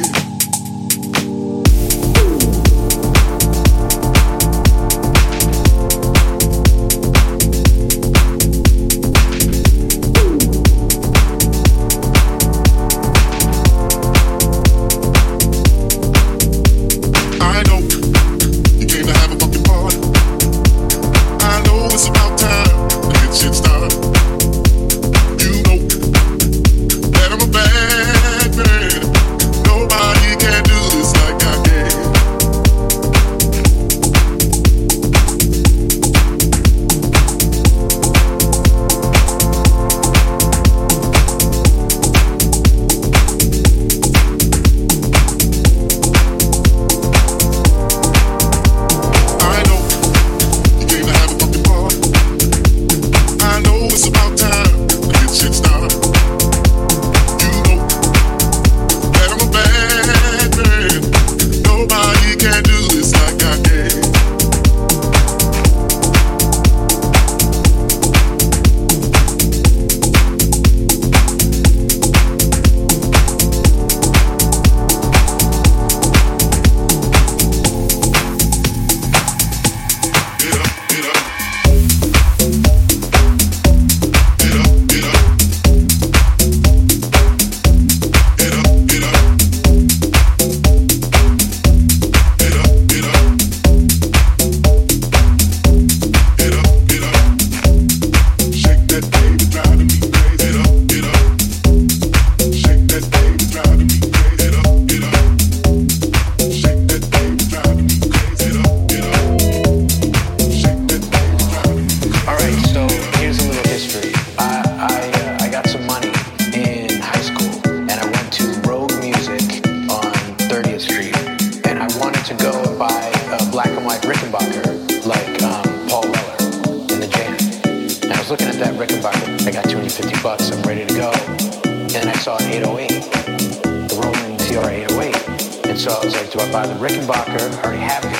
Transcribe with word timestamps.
you. 0.00 0.29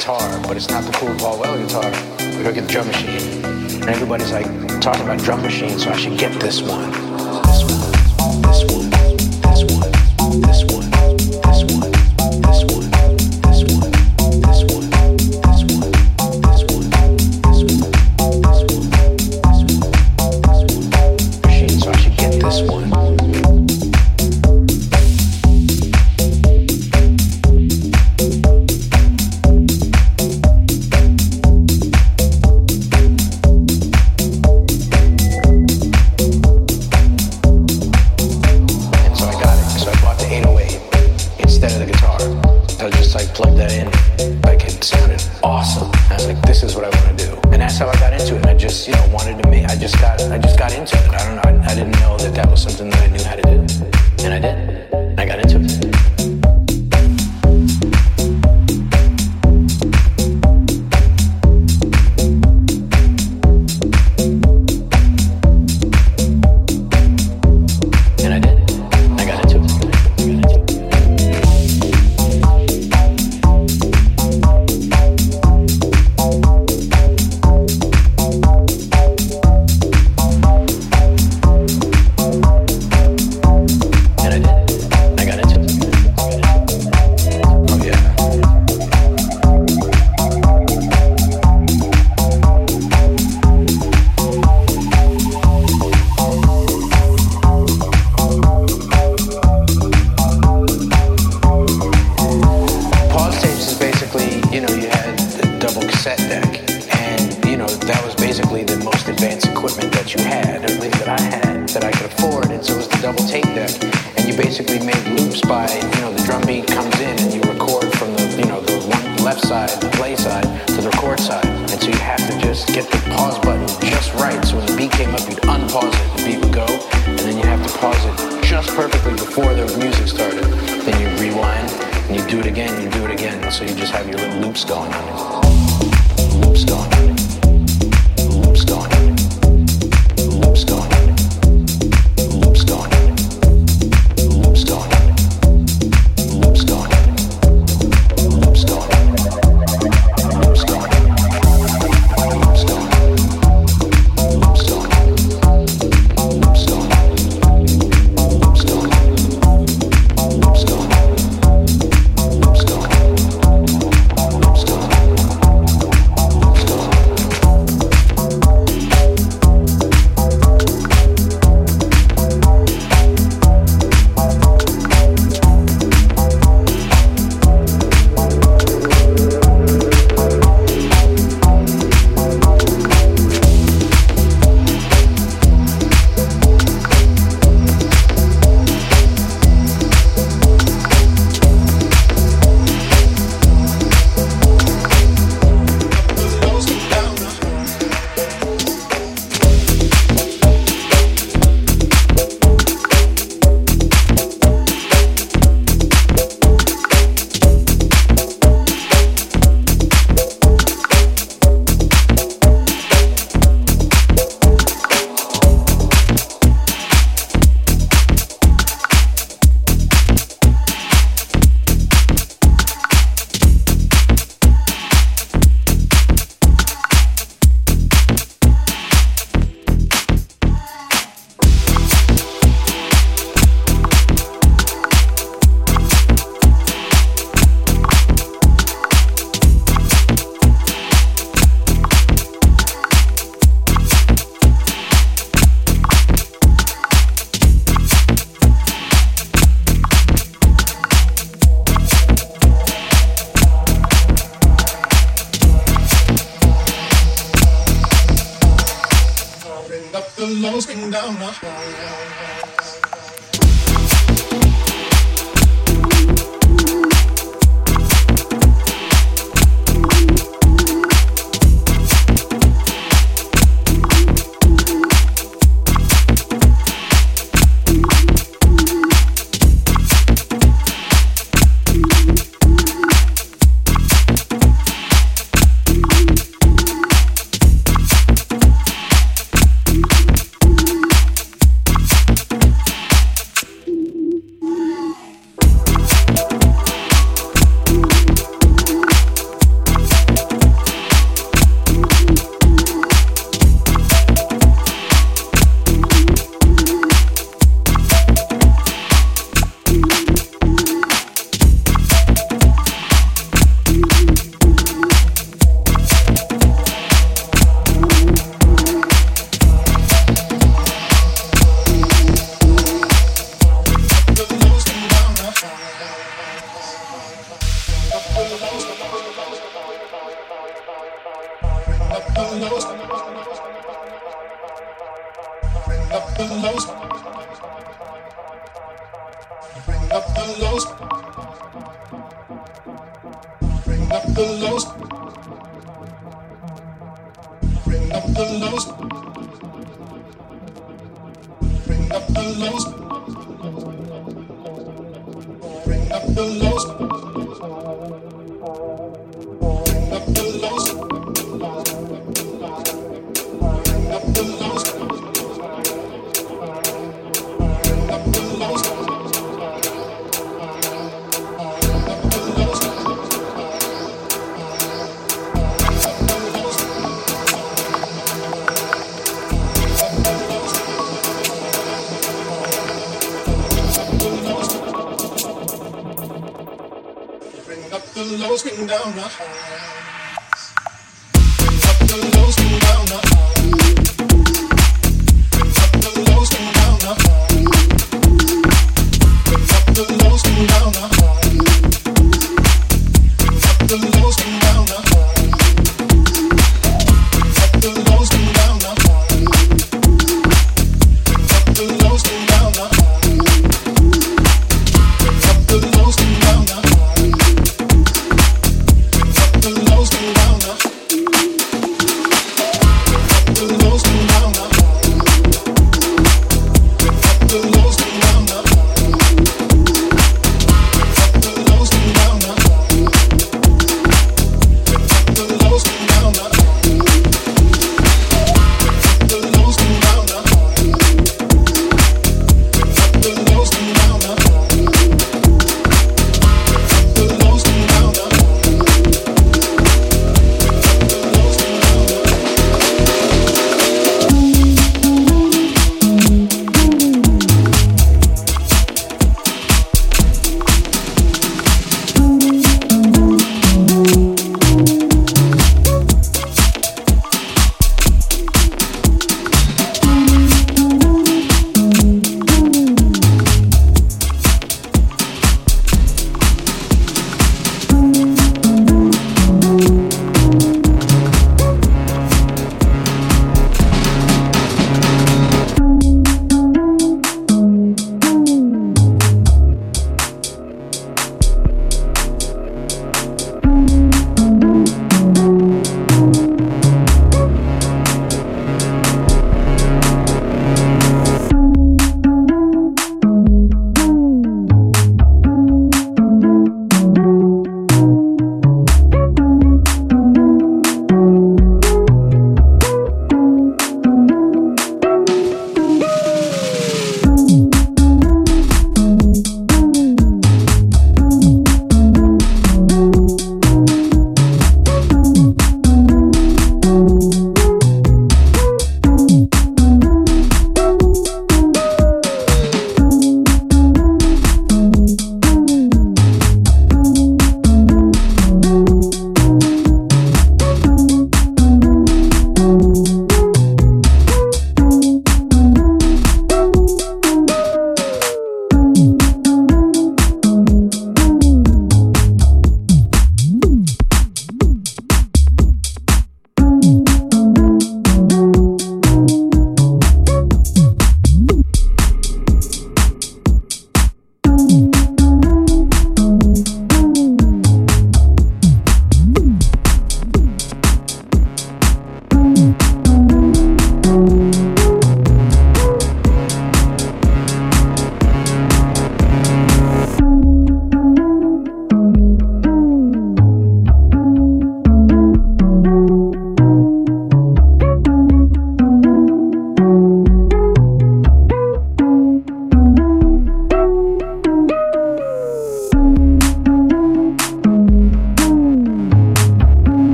guitar, 0.00 0.40
but 0.48 0.56
it's 0.56 0.70
not 0.70 0.82
the 0.82 0.92
cool 0.92 1.14
Paul 1.16 1.38
Well 1.38 1.58
guitar. 1.58 1.90
We 2.38 2.42
go 2.42 2.54
get 2.54 2.66
the 2.66 2.72
drum 2.72 2.86
machine. 2.86 3.44
And 3.82 3.90
everybody's 3.90 4.32
like 4.32 4.46
talking 4.80 5.02
about 5.02 5.18
drum 5.18 5.42
machines, 5.42 5.84
so 5.84 5.90
I 5.90 5.96
should 5.96 6.18
get 6.18 6.32
this 6.40 6.62
one. 6.62 6.90
This 6.90 7.62
one, 7.68 8.40
this 8.40 8.64
one, 8.72 8.88
this 9.42 9.62
one, 9.68 10.40
this 10.40 10.64
one. 10.72 10.79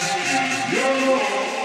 Yo! 0.00 1.59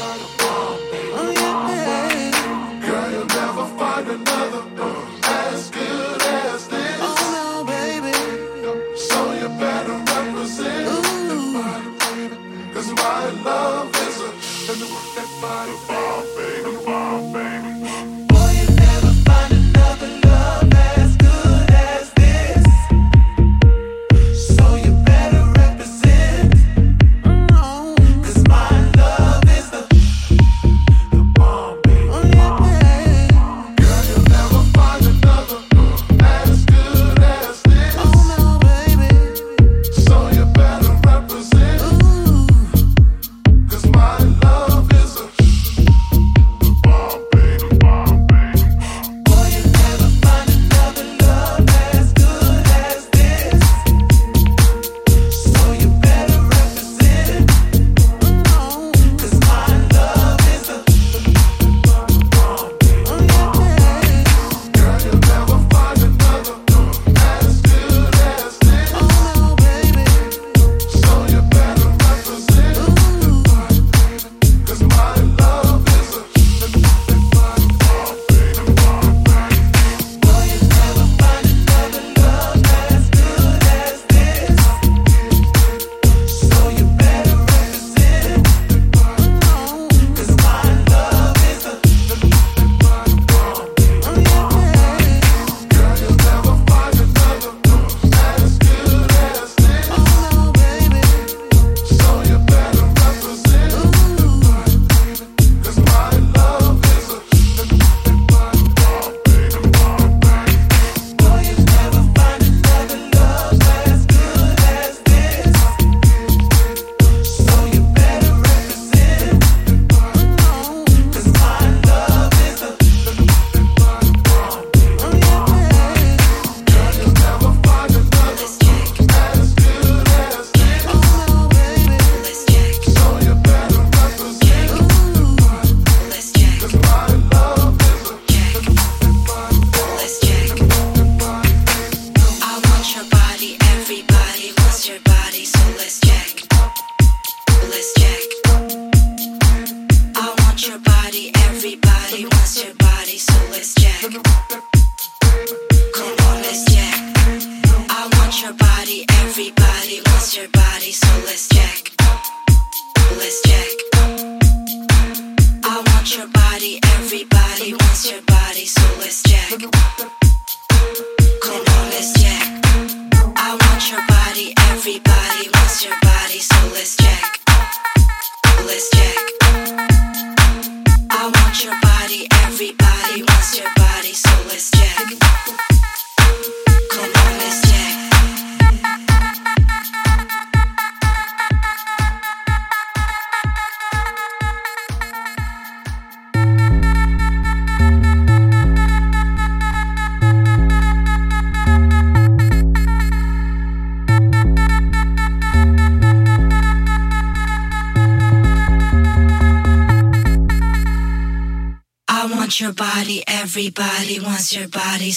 Your 0.00 0.40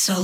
your 0.10 0.20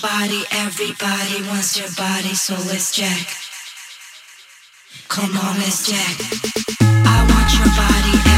body, 0.00 0.42
everybody 0.52 1.42
wants 1.48 1.78
your 1.78 1.88
body, 1.96 2.34
so 2.34 2.54
let's 2.68 2.94
jack. 2.94 3.26
Come 5.08 5.36
on, 5.36 5.56
let's 5.58 5.86
jack. 5.86 6.16
I 6.80 7.26
want 7.30 7.52
your 7.54 7.74
body. 7.76 8.35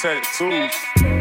Tattoos. 0.00 1.17